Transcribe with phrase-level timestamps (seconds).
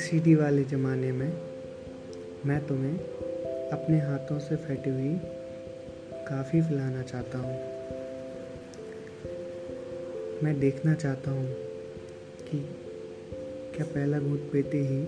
[0.00, 1.32] CD वाले ज़माने में
[2.46, 2.98] मैं तुम्हें
[3.70, 5.20] अपने हाथों से फटी हुई
[6.28, 7.56] काफ़ी पिलाना चाहता हूँ।
[10.42, 11.46] मैं देखना चाहता हूँ
[12.50, 12.68] कि
[13.76, 15.04] क्या पहला घूट पीते ही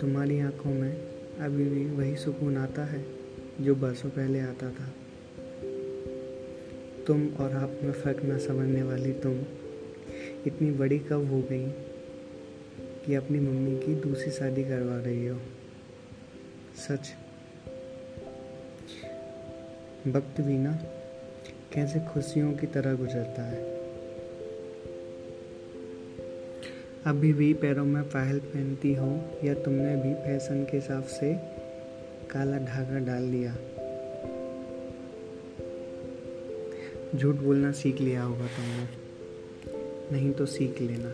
[0.00, 0.98] तुम्हारी आँखों में
[1.40, 3.04] अभी भी वही सुकून आता है
[3.60, 5.05] जो बरसों पहले आता था।
[7.06, 9.32] तुम और आप में फ़र्क न समझने वाली तुम।
[10.46, 11.70] इतनी बड़ी कब हो गई
[13.06, 15.40] कि अपनी मम्मी की दूसरी शादी करवा रही हो।
[16.76, 17.14] सच।
[20.06, 20.72] वक्त भी ना
[21.72, 23.76] कैसे खुशियों की तरह गुजरता है।
[27.06, 31.34] अभी भी पैरों में पायल पहनती हो या तुमने भी फ़ैशन के हिसाब से
[32.30, 33.56] काला धागा डाल दिया
[37.16, 38.88] झूठ बोलना सीख लिया होगा तुमने।
[40.12, 41.12] नहीं तो सीख लेना।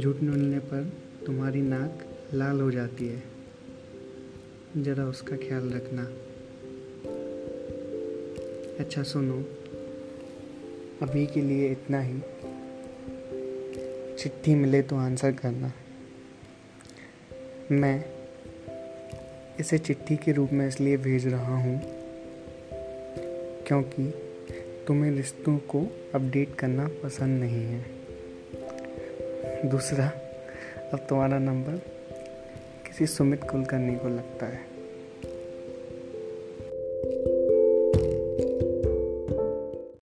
[0.00, 0.92] झूठ बोलने पर
[1.26, 1.98] तुम्हारी नाक
[2.34, 3.22] लाल हो जाती है।
[4.78, 6.02] ज़रा उसका ख्याल रखना।
[8.80, 9.44] अच्छा सुनो।
[11.02, 12.18] अभी के लिए इतना ही।
[14.18, 15.72] चिट्ठी मिले तो आंसर करना।
[17.72, 18.04] मैं
[19.60, 22.01] इसे चिट्ठी के रूप में इसलिए भेज रहा हूँ
[23.66, 24.14] क्योंकि
[24.86, 27.84] तुम्हें रिश्तों को अपडेट करना पसंद नहीं है।
[29.68, 30.06] दूसरा,
[30.92, 31.72] अब तुम्हारा नंबर
[32.86, 34.71] किसी सुमित कुलकर्णी को लगता है।